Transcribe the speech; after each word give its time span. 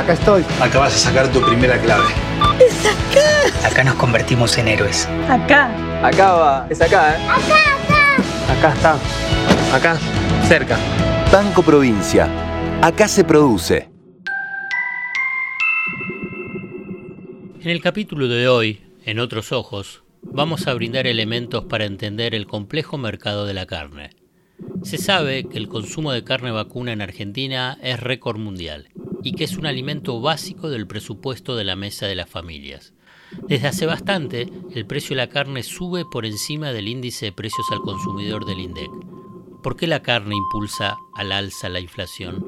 Acá 0.00 0.14
estoy. 0.14 0.42
Acá 0.62 0.78
vas 0.78 0.94
a 0.94 0.98
sacar 0.98 1.30
tu 1.30 1.42
primera 1.42 1.78
clave. 1.78 2.08
¡Es 2.58 2.86
acá! 2.86 3.68
Acá 3.68 3.84
nos 3.84 3.96
convertimos 3.96 4.56
en 4.56 4.68
héroes. 4.68 5.06
Acá. 5.28 5.70
Acá 6.02 6.32
va. 6.32 6.66
Es 6.70 6.80
acá, 6.80 7.16
¿eh? 7.16 7.18
Acá, 7.28 8.72
acá. 8.72 8.72
Acá 8.72 8.72
está. 8.72 9.76
Acá. 9.76 9.98
Cerca. 10.48 10.78
Banco 11.30 11.62
Provincia. 11.62 12.30
Acá 12.80 13.08
se 13.08 13.24
produce. 13.24 13.90
En 17.60 17.68
el 17.68 17.82
capítulo 17.82 18.26
de 18.26 18.48
hoy, 18.48 18.80
en 19.04 19.18
otros 19.18 19.52
ojos, 19.52 20.02
vamos 20.22 20.66
a 20.66 20.72
brindar 20.72 21.06
elementos 21.06 21.66
para 21.66 21.84
entender 21.84 22.34
el 22.34 22.46
complejo 22.46 22.96
mercado 22.96 23.44
de 23.44 23.52
la 23.52 23.66
carne. 23.66 24.16
Se 24.82 24.96
sabe 24.96 25.44
que 25.44 25.58
el 25.58 25.68
consumo 25.68 26.10
de 26.10 26.24
carne 26.24 26.52
vacuna 26.52 26.92
en 26.92 27.02
Argentina 27.02 27.76
es 27.82 28.00
récord 28.00 28.38
mundial 28.38 28.88
y 29.22 29.32
que 29.32 29.44
es 29.44 29.56
un 29.56 29.66
alimento 29.66 30.20
básico 30.20 30.70
del 30.70 30.86
presupuesto 30.86 31.56
de 31.56 31.64
la 31.64 31.76
mesa 31.76 32.06
de 32.06 32.14
las 32.14 32.28
familias. 32.28 32.94
Desde 33.46 33.68
hace 33.68 33.86
bastante, 33.86 34.50
el 34.72 34.86
precio 34.86 35.10
de 35.10 35.22
la 35.22 35.28
carne 35.28 35.62
sube 35.62 36.04
por 36.04 36.26
encima 36.26 36.72
del 36.72 36.88
índice 36.88 37.26
de 37.26 37.32
precios 37.32 37.66
al 37.70 37.80
consumidor 37.80 38.44
del 38.44 38.60
INDEC. 38.60 38.90
¿Por 39.62 39.76
qué 39.76 39.86
la 39.86 40.02
carne 40.02 40.34
impulsa 40.34 40.96
al 41.14 41.32
alza 41.32 41.68
la 41.68 41.80
inflación? 41.80 42.44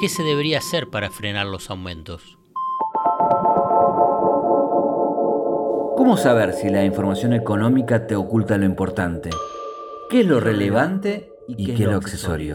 ¿Qué 0.00 0.08
se 0.08 0.22
debería 0.22 0.58
hacer 0.58 0.88
para 0.88 1.10
frenar 1.10 1.46
los 1.46 1.68
aumentos? 1.68 2.38
¿Cómo 5.96 6.16
saber 6.16 6.54
si 6.54 6.68
la 6.68 6.84
información 6.84 7.32
económica 7.32 8.06
te 8.06 8.16
oculta 8.16 8.56
lo 8.56 8.64
importante? 8.64 9.30
¿Qué 10.10 10.20
es 10.20 10.26
lo 10.26 10.40
relevante 10.40 11.32
y 11.48 11.66
qué 11.66 11.72
es 11.74 11.80
lo 11.80 11.96
accesorio? 11.96 12.54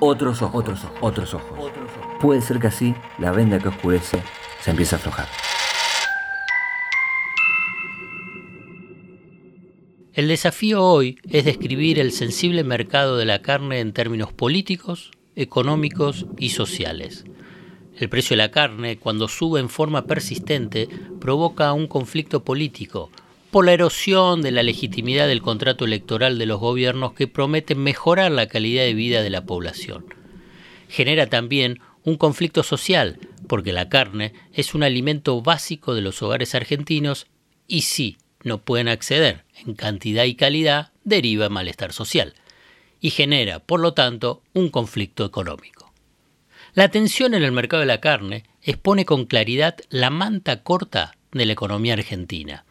otros 0.00 0.42
ojos, 0.42 0.62
otros 0.62 0.84
ojos, 0.84 1.00
otros 1.02 1.30
ojos. 1.32 2.16
Puede 2.20 2.40
ser 2.40 2.58
que 2.58 2.68
así 2.68 2.94
la 3.18 3.32
venda 3.32 3.58
que 3.58 3.68
oscurece 3.68 4.22
se 4.60 4.70
empiece 4.70 4.94
a 4.94 4.98
aflojar. 4.98 5.26
El 10.14 10.28
desafío 10.28 10.82
hoy 10.82 11.18
es 11.28 11.44
describir 11.44 11.98
el 11.98 12.12
sensible 12.12 12.62
mercado 12.62 13.16
de 13.16 13.24
la 13.24 13.42
carne 13.42 13.80
en 13.80 13.92
términos 13.92 14.32
políticos, 14.32 15.10
económicos 15.34 16.26
y 16.38 16.50
sociales. 16.50 17.24
El 17.98 18.08
precio 18.08 18.36
de 18.36 18.42
la 18.44 18.50
carne, 18.52 18.98
cuando 18.98 19.26
sube 19.26 19.58
en 19.58 19.68
forma 19.68 20.06
persistente, 20.06 20.88
provoca 21.20 21.72
un 21.72 21.88
conflicto 21.88 22.44
político, 22.44 23.10
por 23.54 23.66
la 23.66 23.72
erosión 23.72 24.42
de 24.42 24.50
la 24.50 24.64
legitimidad 24.64 25.28
del 25.28 25.40
contrato 25.40 25.84
electoral 25.84 26.38
de 26.38 26.46
los 26.46 26.58
gobiernos 26.58 27.12
que 27.12 27.28
prometen 27.28 27.78
mejorar 27.78 28.32
la 28.32 28.48
calidad 28.48 28.82
de 28.82 28.94
vida 28.94 29.22
de 29.22 29.30
la 29.30 29.46
población. 29.46 30.06
Genera 30.88 31.28
también 31.28 31.78
un 32.02 32.16
conflicto 32.16 32.64
social, 32.64 33.16
porque 33.46 33.72
la 33.72 33.88
carne 33.88 34.32
es 34.52 34.74
un 34.74 34.82
alimento 34.82 35.40
básico 35.40 35.94
de 35.94 36.00
los 36.00 36.20
hogares 36.20 36.56
argentinos 36.56 37.28
y 37.68 37.82
si 37.82 38.16
no 38.42 38.58
pueden 38.58 38.88
acceder 38.88 39.44
en 39.64 39.74
cantidad 39.74 40.24
y 40.24 40.34
calidad, 40.34 40.90
deriva 41.04 41.48
malestar 41.48 41.92
social 41.92 42.34
y 43.00 43.10
genera, 43.10 43.60
por 43.60 43.78
lo 43.78 43.94
tanto, 43.94 44.42
un 44.52 44.68
conflicto 44.68 45.24
económico. 45.24 45.92
La 46.72 46.88
tensión 46.88 47.34
en 47.34 47.44
el 47.44 47.52
mercado 47.52 47.82
de 47.82 47.86
la 47.86 48.00
carne 48.00 48.42
expone 48.62 49.04
con 49.04 49.26
claridad 49.26 49.76
la 49.90 50.10
manta 50.10 50.64
corta 50.64 51.16
de 51.30 51.46
la 51.46 51.52
economía 51.52 51.92
argentina 51.92 52.64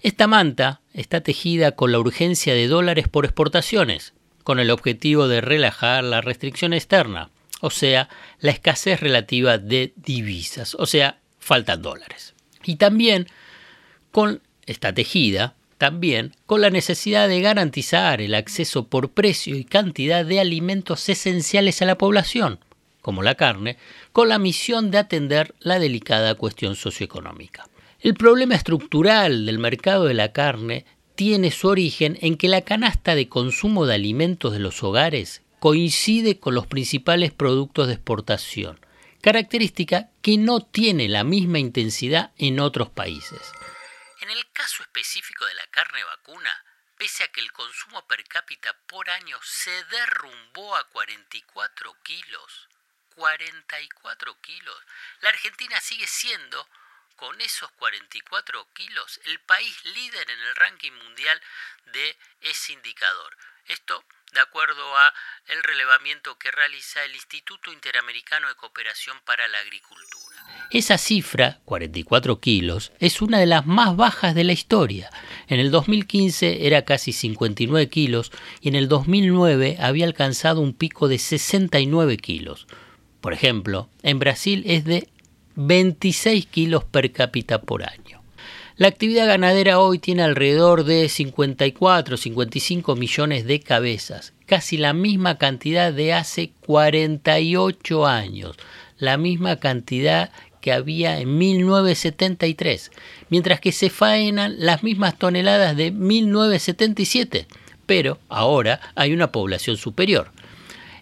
esta 0.00 0.28
manta 0.28 0.80
está 0.92 1.22
tejida 1.22 1.72
con 1.72 1.90
la 1.90 1.98
urgencia 1.98 2.54
de 2.54 2.68
dólares 2.68 3.08
por 3.08 3.24
exportaciones, 3.24 4.14
con 4.44 4.60
el 4.60 4.70
objetivo 4.70 5.26
de 5.26 5.40
relajar 5.40 6.04
la 6.04 6.20
restricción 6.20 6.72
externa, 6.72 7.30
o 7.60 7.70
sea, 7.70 8.08
la 8.38 8.52
escasez 8.52 9.00
relativa 9.00 9.58
de 9.58 9.92
divisas, 9.96 10.76
o 10.76 10.86
sea, 10.86 11.18
faltan 11.40 11.82
dólares. 11.82 12.34
Y 12.64 12.76
también 12.76 13.26
con 14.12 14.40
esta 14.66 14.92
tejida, 14.92 15.54
también 15.78 16.34
con 16.46 16.60
la 16.60 16.70
necesidad 16.70 17.28
de 17.28 17.40
garantizar 17.40 18.20
el 18.20 18.34
acceso 18.34 18.86
por 18.86 19.10
precio 19.10 19.56
y 19.56 19.64
cantidad 19.64 20.24
de 20.24 20.40
alimentos 20.40 21.08
esenciales 21.08 21.82
a 21.82 21.86
la 21.86 21.98
población, 21.98 22.60
como 23.00 23.22
la 23.22 23.34
carne, 23.34 23.76
con 24.12 24.28
la 24.28 24.38
misión 24.38 24.90
de 24.90 24.98
atender 24.98 25.54
la 25.58 25.78
delicada 25.78 26.34
cuestión 26.36 26.76
socioeconómica. 26.76 27.68
El 28.00 28.14
problema 28.14 28.54
estructural 28.54 29.44
del 29.44 29.58
mercado 29.58 30.04
de 30.04 30.14
la 30.14 30.32
carne 30.32 30.86
tiene 31.16 31.50
su 31.50 31.66
origen 31.66 32.16
en 32.20 32.38
que 32.38 32.46
la 32.46 32.62
canasta 32.62 33.16
de 33.16 33.28
consumo 33.28 33.86
de 33.86 33.94
alimentos 33.94 34.52
de 34.52 34.60
los 34.60 34.84
hogares 34.84 35.42
coincide 35.58 36.38
con 36.38 36.54
los 36.54 36.68
principales 36.68 37.32
productos 37.32 37.88
de 37.88 37.94
exportación, 37.94 38.78
característica 39.20 40.10
que 40.22 40.38
no 40.38 40.60
tiene 40.60 41.08
la 41.08 41.24
misma 41.24 41.58
intensidad 41.58 42.30
en 42.38 42.60
otros 42.60 42.88
países. 42.88 43.40
En 44.20 44.30
el 44.30 44.48
caso 44.52 44.84
específico 44.84 45.44
de 45.46 45.54
la 45.54 45.66
carne 45.66 46.04
vacuna, 46.04 46.50
pese 46.96 47.24
a 47.24 47.28
que 47.32 47.40
el 47.40 47.50
consumo 47.50 48.06
per 48.06 48.22
cápita 48.28 48.76
por 48.86 49.10
año 49.10 49.38
se 49.42 49.72
derrumbó 49.90 50.76
a 50.76 50.84
44 50.90 51.96
kilos, 52.04 52.68
44 53.16 54.40
kilos, 54.40 54.76
la 55.20 55.30
Argentina 55.30 55.80
sigue 55.80 56.06
siendo 56.06 56.64
con 57.18 57.40
esos 57.40 57.70
44 57.72 58.66
kilos 58.74 59.20
el 59.26 59.40
país 59.40 59.84
líder 59.84 60.30
en 60.30 60.38
el 60.38 60.54
ranking 60.54 60.92
mundial 60.92 61.40
de 61.92 62.16
ese 62.42 62.72
indicador. 62.72 63.36
Esto 63.66 64.02
de 64.32 64.40
acuerdo 64.40 64.96
a 64.96 65.12
el 65.48 65.62
relevamiento 65.64 66.38
que 66.38 66.50
realiza 66.50 67.04
el 67.04 67.14
Instituto 67.14 67.72
Interamericano 67.72 68.48
de 68.48 68.54
Cooperación 68.54 69.16
para 69.24 69.48
la 69.48 69.58
Agricultura. 69.58 70.36
Esa 70.70 70.96
cifra, 70.96 71.58
44 71.64 72.40
kilos, 72.40 72.92
es 73.00 73.20
una 73.20 73.38
de 73.38 73.46
las 73.46 73.66
más 73.66 73.96
bajas 73.96 74.34
de 74.34 74.44
la 74.44 74.52
historia. 74.52 75.10
En 75.48 75.58
el 75.58 75.70
2015 75.70 76.66
era 76.66 76.84
casi 76.84 77.12
59 77.12 77.88
kilos 77.88 78.30
y 78.60 78.68
en 78.68 78.76
el 78.76 78.88
2009 78.88 79.78
había 79.80 80.06
alcanzado 80.06 80.60
un 80.60 80.72
pico 80.72 81.08
de 81.08 81.18
69 81.18 82.16
kilos. 82.18 82.66
Por 83.20 83.32
ejemplo, 83.32 83.90
en 84.02 84.18
Brasil 84.18 84.62
es 84.66 84.84
de 84.84 85.08
26 85.60 86.46
kilos 86.46 86.84
per 86.84 87.10
cápita 87.10 87.60
por 87.60 87.82
año. 87.82 88.22
La 88.76 88.86
actividad 88.86 89.26
ganadera 89.26 89.80
hoy 89.80 89.98
tiene 89.98 90.22
alrededor 90.22 90.84
de 90.84 91.08
54 91.08 92.16
55 92.16 92.94
millones 92.94 93.44
de 93.44 93.58
cabezas, 93.58 94.34
casi 94.46 94.76
la 94.76 94.92
misma 94.92 95.36
cantidad 95.36 95.92
de 95.92 96.12
hace 96.12 96.52
48 96.64 98.06
años, 98.06 98.54
la 98.98 99.16
misma 99.16 99.56
cantidad 99.56 100.30
que 100.60 100.70
había 100.72 101.18
en 101.18 101.36
1973, 101.38 102.92
mientras 103.28 103.58
que 103.58 103.72
se 103.72 103.90
faenan 103.90 104.54
las 104.58 104.84
mismas 104.84 105.18
toneladas 105.18 105.76
de 105.76 105.90
1977, 105.90 107.48
pero 107.84 108.20
ahora 108.28 108.78
hay 108.94 109.12
una 109.12 109.32
población 109.32 109.76
superior. 109.76 110.30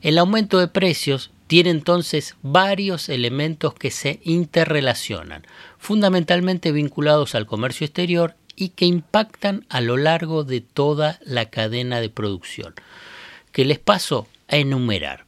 El 0.00 0.16
aumento 0.16 0.58
de 0.58 0.68
precios 0.68 1.30
tiene 1.46 1.70
entonces 1.70 2.36
varios 2.42 3.08
elementos 3.08 3.74
que 3.74 3.90
se 3.90 4.20
interrelacionan, 4.24 5.46
fundamentalmente 5.78 6.72
vinculados 6.72 7.34
al 7.34 7.46
comercio 7.46 7.84
exterior 7.84 8.34
y 8.56 8.70
que 8.70 8.86
impactan 8.86 9.64
a 9.68 9.80
lo 9.80 9.96
largo 9.96 10.44
de 10.44 10.60
toda 10.60 11.20
la 11.24 11.50
cadena 11.50 12.00
de 12.00 12.08
producción, 12.08 12.74
que 13.52 13.64
les 13.64 13.78
paso 13.78 14.26
a 14.48 14.56
enumerar. 14.56 15.24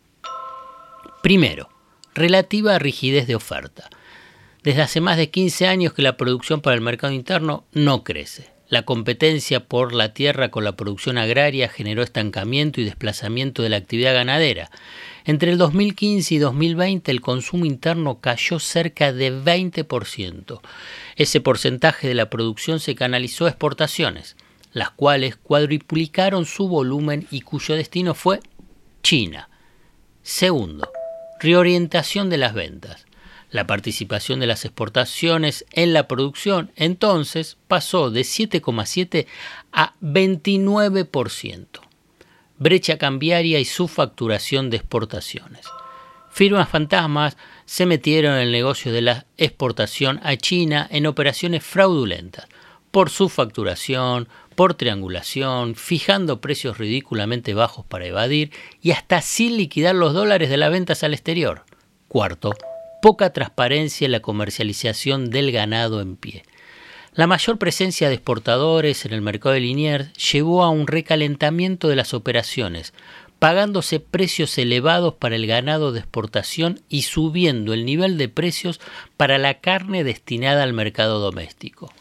Primero, 1.23 1.69
relativa 2.15 2.79
rigidez 2.79 3.27
de 3.27 3.35
oferta. 3.35 3.91
Desde 4.63 4.83
hace 4.83 5.01
más 5.01 5.17
de 5.17 5.31
15 5.31 5.67
años 5.67 5.93
que 5.93 6.03
la 6.03 6.17
producción 6.17 6.61
para 6.61 6.75
el 6.75 6.81
mercado 6.81 7.13
interno 7.13 7.65
no 7.73 8.03
crece. 8.03 8.58
La 8.69 8.83
competencia 8.83 9.61
por 9.61 9.95
la 9.95 10.13
tierra 10.13 10.51
con 10.51 10.63
la 10.63 10.77
producción 10.77 11.17
agraria 11.17 11.71
generó 11.71 12.03
estancamiento 12.03 12.81
y 12.81 12.85
desplazamiento 12.85 13.63
de 13.63 13.71
la 13.71 13.79
actividad 13.79 14.13
ganadera. 14.13 14.71
Entre 15.25 15.51
el 15.51 15.57
2015 15.57 16.35
y 16.35 16.39
2020 16.39 17.11
el 17.11 17.23
consumo 17.23 17.65
interno 17.65 18.21
cayó 18.21 18.59
cerca 18.59 19.13
de 19.15 19.33
20%. 19.33 20.61
Ese 21.17 21.41
porcentaje 21.41 22.09
de 22.09 22.15
la 22.15 22.29
producción 22.29 22.79
se 22.79 22.95
canalizó 22.95 23.47
a 23.47 23.49
exportaciones, 23.49 24.37
las 24.73 24.91
cuales 24.91 25.37
cuadriplicaron 25.37 26.45
su 26.45 26.69
volumen 26.69 27.27
y 27.31 27.41
cuyo 27.41 27.75
destino 27.75 28.13
fue 28.13 28.41
China. 29.03 29.49
Segundo, 30.23 30.91
reorientación 31.41 32.29
de 32.29 32.37
las 32.37 32.53
ventas. 32.53 33.08
La 33.51 33.67
participación 33.67 34.41
de 34.41 34.47
las 34.47 34.65
exportaciones 34.65 35.65
en 35.73 35.93
la 35.95 36.07
producción 36.07 36.71
entonces 36.77 37.57
pasó 37.67 38.11
de 38.11 38.21
7,7 38.21 39.27
a 39.73 39.95
29%. 40.03 41.67
Brecha 42.59 42.99
cambiaria 42.99 43.59
y 43.59 43.65
su 43.65 43.89
facturación 43.89 44.69
de 44.69 44.79
exportaciones. 44.79 45.67
Firmas 46.31 46.69
fantasmas 46.69 47.37
se 47.65 47.87
metieron 47.87 48.35
en 48.35 48.43
el 48.43 48.53
negocio 48.53 48.93
de 48.93 49.01
la 49.01 49.27
exportación 49.39 50.21
a 50.23 50.37
China 50.37 50.87
en 50.91 51.07
operaciones 51.07 51.65
fraudulentas, 51.65 52.47
por 52.91 53.11
su 53.11 53.29
facturación, 53.29 54.29
por 54.55 54.75
triangulación, 54.75 55.75
fijando 55.75 56.41
precios 56.41 56.79
ridículamente 56.79 57.55
bajos 57.55 57.85
para 57.87 58.07
evadir 58.07 58.51
y 58.83 58.91
hasta 58.91 59.23
sin 59.23 59.57
liquidar 59.57 59.95
los 59.95 60.15
dólares 60.15 60.51
de 60.51 60.57
las 60.57 60.71
ventas 60.71 61.03
al 61.03 61.15
exterior. 61.15 61.65
Cuarto, 62.09 62.55
poca 63.01 63.33
transparencia 63.33 64.05
en 64.05 64.13
la 64.13 64.21
comercialización 64.21 65.31
del 65.31 65.53
ganado 65.53 66.01
en 66.01 66.17
pie. 66.17 66.45
La 67.13 67.27
mayor 67.27 67.59
presencia 67.59 68.09
de 68.09 68.15
exportadores 68.15 69.05
en 69.05 69.13
el 69.13 69.23
mercado 69.23 69.55
de 69.55 69.61
Liniers 69.61 70.13
llevó 70.13 70.63
a 70.63 70.71
un 70.71 70.87
recalentamiento 70.87 71.89
de 71.89 71.97
las 71.97 72.15
operaciones, 72.15 72.95
pagándose 73.39 74.01
precios 74.01 74.57
elevados 74.59 75.15
para 75.15 75.37
el 75.37 75.47
ganado 75.47 75.93
de 75.93 76.01
exportación 76.01 76.81
y 76.89 77.03
subiendo 77.03 77.73
el 77.73 77.85
nivel 77.85 78.19
de 78.19 78.29
precios 78.29 78.81
para 79.17 79.39
la 79.39 79.55
carne 79.55 80.05
destinada 80.05 80.63
al 80.63 80.73
mercado 80.73 81.19
doméstico. 81.19 81.93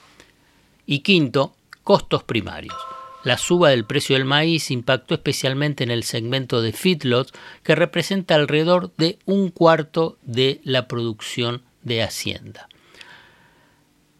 Y 0.85 0.99
quinto, 0.99 1.55
costos 1.83 2.23
primarios. 2.23 2.75
La 3.23 3.37
suba 3.37 3.69
del 3.69 3.85
precio 3.85 4.15
del 4.15 4.25
maíz 4.25 4.71
impactó 4.71 5.15
especialmente 5.15 5.83
en 5.83 5.91
el 5.91 6.03
segmento 6.03 6.61
de 6.61 6.71
feedlots, 6.71 7.33
que 7.63 7.75
representa 7.75 8.35
alrededor 8.35 8.93
de 8.97 9.19
un 9.25 9.49
cuarto 9.49 10.17
de 10.21 10.61
la 10.63 10.87
producción 10.87 11.63
de 11.83 12.03
Hacienda. 12.03 12.69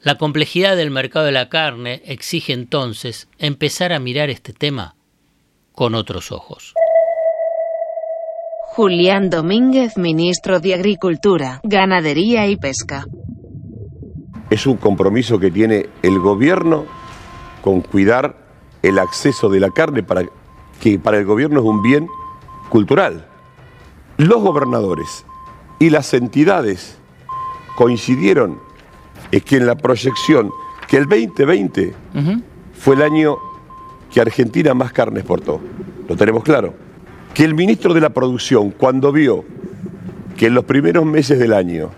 La 0.01 0.17
complejidad 0.17 0.75
del 0.75 0.91
mercado 0.91 1.25
de 1.25 1.31
la 1.31 1.49
carne 1.49 2.01
exige 2.05 2.53
entonces 2.53 3.27
empezar 3.39 3.93
a 3.93 3.99
mirar 3.99 4.29
este 4.29 4.53
tema 4.53 4.95
con 5.73 5.95
otros 5.95 6.31
ojos. 6.31 6.73
Julián 8.61 9.29
Domínguez, 9.29 9.97
ministro 9.97 10.59
de 10.59 10.75
Agricultura, 10.75 11.59
Ganadería 11.63 12.47
y 12.47 12.57
Pesca. 12.57 13.05
Es 14.49 14.65
un 14.65 14.77
compromiso 14.77 15.39
que 15.39 15.51
tiene 15.51 15.87
el 16.03 16.19
gobierno 16.19 16.85
con 17.61 17.81
cuidar 17.81 18.46
el 18.81 18.99
acceso 18.99 19.49
de 19.49 19.59
la 19.59 19.71
carne 19.71 20.03
para 20.03 20.23
que 20.79 20.99
para 20.99 21.17
el 21.17 21.25
gobierno 21.25 21.59
es 21.59 21.65
un 21.65 21.81
bien 21.81 22.07
cultural. 22.69 23.27
Los 24.17 24.41
gobernadores 24.41 25.25
y 25.79 25.89
las 25.89 26.13
entidades 26.13 26.97
coincidieron 27.75 28.59
en 29.31 29.41
que 29.41 29.57
en 29.57 29.67
la 29.67 29.75
proyección 29.75 30.51
que 30.87 30.97
el 30.97 31.07
2020 31.07 31.93
fue 32.73 32.95
el 32.95 33.01
año 33.01 33.37
que 34.11 34.21
Argentina 34.21 34.73
más 34.73 34.91
carne 34.91 35.19
exportó. 35.19 35.59
Lo 36.07 36.15
tenemos 36.15 36.43
claro. 36.43 36.73
Que 37.33 37.43
el 37.43 37.53
ministro 37.53 37.93
de 37.93 38.01
la 38.01 38.09
Producción, 38.09 38.71
cuando 38.71 39.11
vio 39.11 39.43
que 40.37 40.47
en 40.47 40.53
los 40.53 40.65
primeros 40.65 41.05
meses 41.05 41.39
del 41.39 41.53
año 41.53 41.91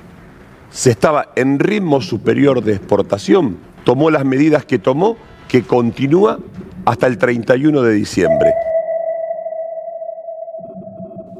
se 0.71 0.91
estaba 0.91 1.31
en 1.35 1.59
ritmo 1.59 2.01
superior 2.01 2.63
de 2.63 2.73
exportación, 2.73 3.57
tomó 3.83 4.11
las 4.11 4.25
medidas 4.25 4.65
que 4.65 4.79
tomó, 4.79 5.17
que 5.47 5.63
continúa 5.63 6.39
hasta 6.89 7.05
el 7.05 7.19
31 7.19 7.83
de 7.83 7.93
diciembre. 7.93 8.51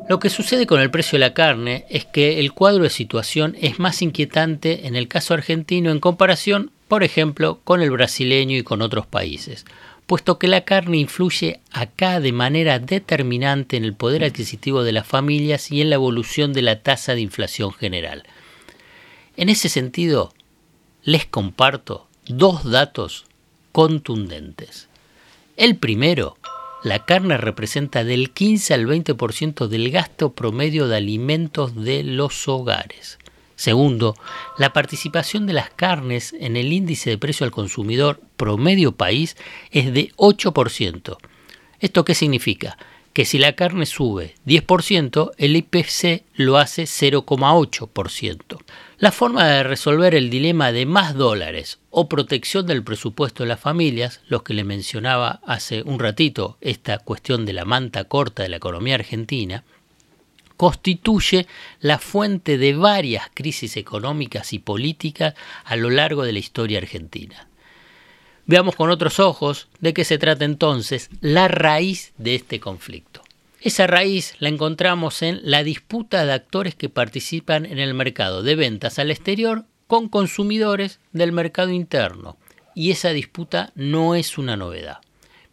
Lo 0.07 0.19
que 0.19 0.29
sucede 0.29 0.67
con 0.67 0.79
el 0.79 0.91
precio 0.91 1.17
de 1.17 1.25
la 1.25 1.33
carne 1.33 1.85
es 1.89 2.05
que 2.05 2.39
el 2.39 2.53
cuadro 2.53 2.83
de 2.83 2.91
situación 2.91 3.55
es 3.59 3.79
más 3.79 4.03
inquietante 4.03 4.85
en 4.85 4.95
el 4.95 5.07
caso 5.07 5.33
argentino 5.33 5.89
en 5.89 5.99
comparación, 5.99 6.71
por 6.87 7.03
ejemplo, 7.03 7.61
con 7.63 7.81
el 7.81 7.89
brasileño 7.89 8.57
y 8.57 8.63
con 8.63 8.83
otros 8.83 9.07
países, 9.07 9.65
puesto 10.05 10.37
que 10.37 10.47
la 10.47 10.65
carne 10.65 10.97
influye 10.97 11.61
acá 11.71 12.19
de 12.19 12.31
manera 12.31 12.77
determinante 12.77 13.75
en 13.75 13.85
el 13.85 13.95
poder 13.95 14.23
adquisitivo 14.23 14.83
de 14.83 14.91
las 14.91 15.07
familias 15.07 15.71
y 15.71 15.81
en 15.81 15.89
la 15.89 15.95
evolución 15.95 16.53
de 16.53 16.61
la 16.61 16.83
tasa 16.83 17.15
de 17.15 17.21
inflación 17.21 17.73
general. 17.73 18.23
En 19.35 19.49
ese 19.49 19.67
sentido, 19.67 20.31
les 21.03 21.25
comparto 21.25 22.07
dos 22.27 22.69
datos 22.69 23.25
contundentes. 23.71 24.89
El 25.59 25.75
primero, 25.75 26.37
la 26.85 27.03
carne 27.03 27.35
representa 27.35 28.05
del 28.05 28.31
15 28.31 28.73
al 28.73 28.87
20% 28.87 29.67
del 29.67 29.91
gasto 29.91 30.31
promedio 30.31 30.87
de 30.87 30.95
alimentos 30.95 31.75
de 31.75 32.01
los 32.01 32.47
hogares. 32.47 33.19
Segundo, 33.57 34.15
la 34.57 34.71
participación 34.71 35.47
de 35.47 35.51
las 35.51 35.69
carnes 35.69 36.33
en 36.39 36.55
el 36.55 36.71
índice 36.71 37.09
de 37.09 37.17
precio 37.17 37.43
al 37.43 37.51
consumidor 37.51 38.21
promedio 38.37 38.93
país 38.93 39.35
es 39.71 39.93
de 39.93 40.13
8%. 40.15 41.17
¿Esto 41.81 42.05
qué 42.05 42.15
significa? 42.15 42.77
Que 43.19 43.25
si 43.25 43.37
la 43.37 43.51
carne 43.51 43.85
sube 43.85 44.35
10%, 44.45 45.31
el 45.37 45.57
IPC 45.57 46.23
lo 46.35 46.57
hace 46.57 46.83
0,8%. 46.83 48.63
La 48.97 49.11
forma 49.11 49.45
de 49.45 49.63
resolver 49.63 50.15
el 50.15 50.29
dilema 50.29 50.71
de 50.71 50.85
más 50.85 51.15
dólares 51.15 51.79
o 51.89 52.07
protección 52.07 52.65
del 52.65 52.81
presupuesto 52.81 53.43
de 53.43 53.49
las 53.49 53.59
familias, 53.59 54.21
los 54.29 54.43
que 54.43 54.53
le 54.53 54.63
mencionaba 54.63 55.41
hace 55.45 55.83
un 55.83 55.99
ratito, 55.99 56.57
esta 56.61 56.99
cuestión 56.99 57.45
de 57.45 57.51
la 57.51 57.65
manta 57.65 58.05
corta 58.05 58.43
de 58.43 58.47
la 58.47 58.55
economía 58.55 58.95
argentina, 58.95 59.65
constituye 60.55 61.45
la 61.81 61.99
fuente 61.99 62.57
de 62.57 62.73
varias 62.73 63.25
crisis 63.33 63.75
económicas 63.75 64.53
y 64.53 64.59
políticas 64.59 65.33
a 65.65 65.75
lo 65.75 65.89
largo 65.89 66.23
de 66.23 66.31
la 66.31 66.39
historia 66.39 66.77
argentina. 66.77 67.49
Veamos 68.49 68.75
con 68.75 68.89
otros 68.89 69.19
ojos 69.19 69.67
de 69.79 69.93
qué 69.93 70.03
se 70.03 70.17
trata 70.17 70.43
entonces 70.43 71.11
la 71.21 71.47
raíz 71.47 72.13
de 72.17 72.33
este 72.33 72.59
conflicto. 72.59 73.08
Esa 73.61 73.87
raíz 73.87 74.35
la 74.39 74.47
encontramos 74.47 75.21
en 75.21 75.41
la 75.43 75.63
disputa 75.63 76.25
de 76.25 76.31
actores 76.31 76.75
que 76.75 76.87
participan 76.87 77.65
en 77.65 77.77
el 77.77 77.93
mercado 77.93 78.41
de 78.41 78.55
ventas 78.55 78.99
al 78.99 79.11
exterior 79.11 79.65
con 79.85 80.07
consumidores 80.07 81.01
del 81.11 81.33
mercado 81.33 81.71
interno. 81.71 82.37
Y 82.73 82.91
esa 82.91 83.09
disputa 83.09 83.73
no 83.75 84.15
es 84.15 84.37
una 84.37 84.55
novedad. 84.55 84.99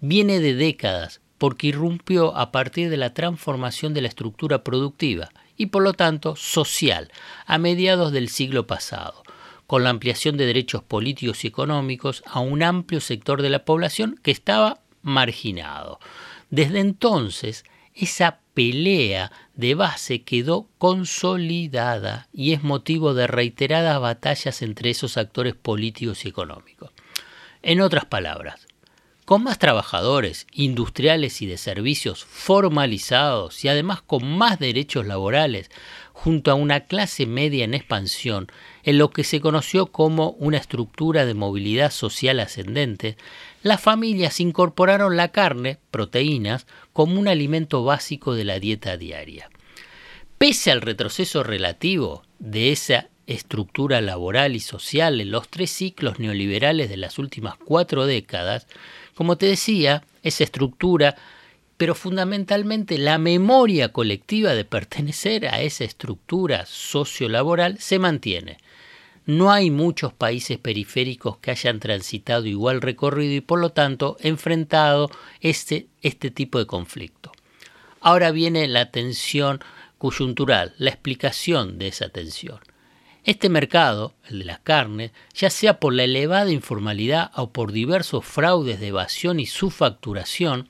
Viene 0.01 0.39
de 0.39 0.55
décadas 0.55 1.21
porque 1.39 1.67
irrumpió 1.69 2.37
a 2.37 2.53
partir 2.53 2.91
de 2.91 2.97
la 2.97 3.13
transformación 3.13 3.93
de 3.93 4.03
la 4.03 4.09
estructura 4.09 4.63
productiva 4.63 5.31
y 5.57 5.67
por 5.67 5.83
lo 5.83 5.93
tanto 5.93 6.37
social 6.37 7.11
a 7.45 7.59
mediados 7.59 8.13
del 8.13 8.29
siglo 8.29 8.69
pasado, 8.69 9.25
con 9.67 9.83
la 9.83 9.91
ampliación 9.91 10.37
de 10.37 10.47
derechos 10.47 10.85
políticos 10.85 11.45
y 11.45 11.49
económicos 11.49 12.23
a 12.27 12.39
un 12.39 12.63
amplio 12.63 13.01
sector 13.01 13.43
de 13.43 13.51
la 13.51 13.65
población 13.65 14.21
que 14.23 14.31
estaba 14.31 14.79
marginado. 15.03 15.99
Desde 16.51 16.79
entonces, 16.79 17.65
esa 17.97 18.41
pelea 18.55 19.33
de 19.55 19.75
base 19.75 20.23
quedó 20.23 20.69
consolidada 20.79 22.29
y 22.33 22.53
es 22.53 22.63
motivo 22.63 23.15
de 23.15 23.27
reiteradas 23.27 24.01
batallas 24.01 24.63
entre 24.63 24.91
esos 24.91 25.17
actores 25.17 25.55
políticos 25.55 26.25
y 26.25 26.29
económicos. 26.29 26.91
En 27.63 27.81
otras 27.81 28.05
palabras, 28.05 28.67
con 29.25 29.43
más 29.43 29.59
trabajadores 29.59 30.47
industriales 30.53 31.43
y 31.43 31.47
de 31.47 31.59
servicios 31.59 32.25
formalizados 32.25 33.65
y 33.65 33.69
además 33.69 34.01
con 34.01 34.25
más 34.39 34.61
derechos 34.61 35.05
laborales, 35.05 35.69
junto 36.13 36.51
a 36.51 36.55
una 36.55 36.81
clase 36.81 37.27
media 37.27 37.65
en 37.65 37.75
expansión, 37.75 38.47
en 38.85 38.99
lo 38.99 39.11
que 39.11 39.25
se 39.25 39.41
conoció 39.41 39.87
como 39.87 40.31
una 40.39 40.59
estructura 40.59 41.27
de 41.27 41.35
movilidad 41.35 41.91
social 41.91 42.39
ascendente, 42.39 43.17
las 43.63 43.81
familias 43.81 44.41
incorporaron 44.41 45.17
la 45.17 45.29
carne, 45.29 45.79
proteínas, 45.91 46.67
como 46.93 47.19
un 47.19 47.29
alimento 47.29 47.85
básico 47.85 48.35
de 48.35 48.45
la 48.45 48.61
dieta 48.61 48.97
diaria. 48.97 49.51
Pese 50.39 50.71
al 50.71 50.83
retroceso 50.83 51.43
relativo 51.43 52.23
de 52.39 52.73
esa 52.73 53.09
estructura 53.27 54.01
laboral 54.01 54.55
y 54.55 54.61
social 54.61 55.21
en 55.21 55.31
los 55.31 55.49
tres 55.49 55.71
ciclos 55.71 56.19
neoliberales 56.19 56.89
de 56.89 56.97
las 56.97 57.19
últimas 57.19 57.57
cuatro 57.57 58.07
décadas, 58.07 58.67
como 59.15 59.37
te 59.37 59.47
decía, 59.47 60.05
esa 60.23 60.45
estructura, 60.45 61.17
pero 61.77 61.95
fundamentalmente 61.95 62.99
la 62.99 63.19
memoria 63.19 63.93
colectiva 63.93 64.55
de 64.55 64.65
pertenecer 64.65 65.47
a 65.49 65.61
esa 65.61 65.85
estructura 65.85 66.67
sociolaboral 66.67 67.79
se 67.79 67.99
mantiene. 67.99 68.59
No 69.27 69.51
hay 69.51 69.73
muchos 69.73 70.13
países 70.13 70.57
periféricos 70.57 71.39
que 71.39 71.51
hayan 71.51 71.81
transitado 71.81 72.47
igual 72.47 72.81
recorrido 72.81 73.35
y 73.35 73.41
por 73.41 73.59
lo 73.59 73.71
tanto 73.71 74.17
enfrentado 74.21 75.11
este, 75.41 75.89
este 76.01 76.31
tipo 76.31 76.61
de 76.61 76.67
conflicto. 76.67 77.33
Ahora 78.01 78.31
viene 78.31 78.69
la 78.69 78.93
tensión 78.93 79.61
coyuntural, 79.99 80.75
la 80.79 80.91
explicación 80.91 81.77
de 81.77 81.89
esa 81.89 82.09
tensión. 82.09 82.61
Este 83.25 83.49
mercado, 83.49 84.15
el 84.29 84.39
de 84.39 84.45
las 84.45 84.61
carnes, 84.61 85.11
ya 85.35 85.51
sea 85.51 85.81
por 85.81 85.93
la 85.93 86.05
elevada 86.05 86.53
informalidad 86.53 87.33
o 87.35 87.51
por 87.51 87.73
diversos 87.73 88.25
fraudes 88.25 88.79
de 88.79 88.89
evasión 88.89 89.41
y 89.41 89.47
su 89.47 89.71
facturación, 89.71 90.69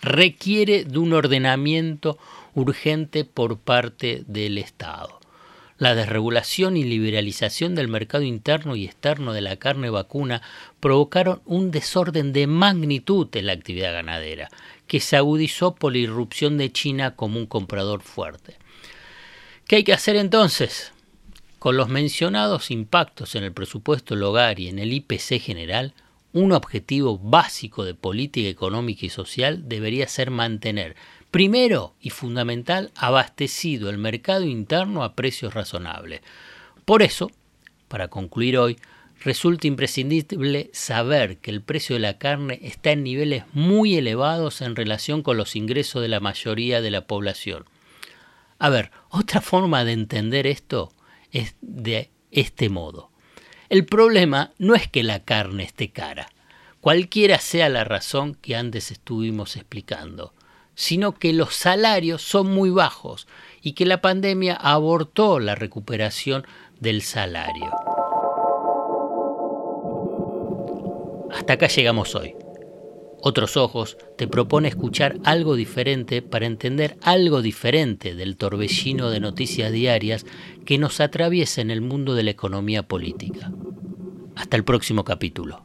requiere 0.00 0.84
de 0.84 0.98
un 0.98 1.12
ordenamiento 1.12 2.18
urgente 2.54 3.24
por 3.24 3.58
parte 3.58 4.22
del 4.28 4.58
Estado. 4.58 5.23
La 5.76 5.96
desregulación 5.96 6.76
y 6.76 6.84
liberalización 6.84 7.74
del 7.74 7.88
mercado 7.88 8.22
interno 8.22 8.76
y 8.76 8.84
externo 8.84 9.32
de 9.32 9.40
la 9.40 9.56
carne 9.56 9.90
vacuna 9.90 10.40
provocaron 10.78 11.42
un 11.46 11.72
desorden 11.72 12.32
de 12.32 12.46
magnitud 12.46 13.28
en 13.34 13.46
la 13.46 13.54
actividad 13.54 13.92
ganadera, 13.92 14.50
que 14.86 15.00
se 15.00 15.16
agudizó 15.16 15.74
por 15.74 15.92
la 15.92 15.98
irrupción 15.98 16.58
de 16.58 16.70
China 16.70 17.16
como 17.16 17.38
un 17.38 17.46
comprador 17.46 18.02
fuerte. 18.02 18.56
¿Qué 19.66 19.76
hay 19.76 19.84
que 19.84 19.92
hacer 19.92 20.14
entonces? 20.14 20.92
Con 21.58 21.76
los 21.76 21.88
mencionados 21.88 22.70
impactos 22.70 23.34
en 23.34 23.42
el 23.42 23.52
presupuesto 23.52 24.14
del 24.14 24.22
hogar 24.22 24.60
y 24.60 24.68
en 24.68 24.78
el 24.78 24.92
IPC 24.92 25.40
general, 25.40 25.92
un 26.32 26.52
objetivo 26.52 27.18
básico 27.18 27.84
de 27.84 27.94
política 27.94 28.48
económica 28.48 29.06
y 29.06 29.08
social 29.08 29.68
debería 29.68 30.06
ser 30.06 30.30
mantener 30.30 30.94
Primero 31.34 31.96
y 32.00 32.10
fundamental, 32.10 32.92
abastecido 32.94 33.90
el 33.90 33.98
mercado 33.98 34.44
interno 34.44 35.02
a 35.02 35.16
precios 35.16 35.52
razonables. 35.52 36.20
Por 36.84 37.02
eso, 37.02 37.28
para 37.88 38.06
concluir 38.06 38.56
hoy, 38.56 38.78
resulta 39.18 39.66
imprescindible 39.66 40.70
saber 40.72 41.38
que 41.38 41.50
el 41.50 41.60
precio 41.60 41.96
de 41.96 42.00
la 42.02 42.18
carne 42.18 42.60
está 42.62 42.92
en 42.92 43.02
niveles 43.02 43.42
muy 43.52 43.96
elevados 43.96 44.60
en 44.60 44.76
relación 44.76 45.24
con 45.24 45.36
los 45.36 45.56
ingresos 45.56 46.02
de 46.02 46.06
la 46.06 46.20
mayoría 46.20 46.80
de 46.80 46.92
la 46.92 47.08
población. 47.08 47.64
A 48.60 48.68
ver, 48.68 48.92
otra 49.08 49.40
forma 49.40 49.84
de 49.84 49.90
entender 49.90 50.46
esto 50.46 50.92
es 51.32 51.56
de 51.60 52.12
este 52.30 52.68
modo. 52.68 53.10
El 53.70 53.86
problema 53.86 54.52
no 54.58 54.76
es 54.76 54.86
que 54.86 55.02
la 55.02 55.24
carne 55.24 55.64
esté 55.64 55.90
cara, 55.90 56.28
cualquiera 56.80 57.40
sea 57.40 57.68
la 57.70 57.82
razón 57.82 58.36
que 58.36 58.54
antes 58.54 58.92
estuvimos 58.92 59.56
explicando 59.56 60.32
sino 60.74 61.12
que 61.12 61.32
los 61.32 61.54
salarios 61.54 62.22
son 62.22 62.48
muy 62.52 62.70
bajos 62.70 63.26
y 63.62 63.72
que 63.72 63.86
la 63.86 64.00
pandemia 64.00 64.54
abortó 64.54 65.40
la 65.40 65.54
recuperación 65.54 66.46
del 66.80 67.02
salario. 67.02 67.70
Hasta 71.32 71.54
acá 71.54 71.66
llegamos 71.68 72.14
hoy. 72.14 72.34
Otros 73.26 73.56
Ojos 73.56 73.96
te 74.18 74.28
propone 74.28 74.68
escuchar 74.68 75.16
algo 75.24 75.56
diferente 75.56 76.20
para 76.20 76.44
entender 76.44 76.98
algo 77.00 77.40
diferente 77.40 78.14
del 78.14 78.36
torbellino 78.36 79.08
de 79.08 79.20
noticias 79.20 79.72
diarias 79.72 80.26
que 80.66 80.76
nos 80.76 81.00
atraviesa 81.00 81.62
en 81.62 81.70
el 81.70 81.80
mundo 81.80 82.14
de 82.14 82.22
la 82.22 82.32
economía 82.32 82.82
política. 82.82 83.50
Hasta 84.36 84.58
el 84.58 84.64
próximo 84.64 85.04
capítulo. 85.04 85.64